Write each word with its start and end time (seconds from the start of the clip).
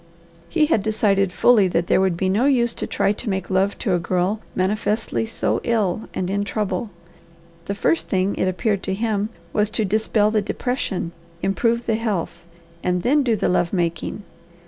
He 0.49 0.65
had 0.65 0.81
decided 0.81 1.31
fully 1.31 1.67
that 1.67 1.85
there 1.85 2.01
would 2.01 2.17
be 2.17 2.27
no 2.27 2.45
use 2.47 2.73
to 2.73 2.87
try 2.87 3.11
to 3.11 3.29
make 3.29 3.51
love 3.51 3.77
to 3.77 3.93
a 3.93 3.99
girl 3.99 4.41
manifestly 4.55 5.27
so 5.27 5.61
ill 5.63 6.09
and 6.15 6.27
in 6.27 6.43
trouble. 6.43 6.89
The 7.65 7.75
first 7.75 8.07
thing, 8.07 8.33
it 8.35 8.47
appeared 8.47 8.81
to 8.81 8.95
him, 8.95 9.29
was 9.53 9.69
to 9.69 9.85
dispel 9.85 10.31
the 10.31 10.41
depression, 10.41 11.11
improve 11.43 11.85
the 11.85 11.97
health, 11.97 12.43
and 12.83 13.03
then 13.03 13.21
do 13.21 13.35
the 13.35 13.47
love 13.47 13.73
making. 13.73 14.23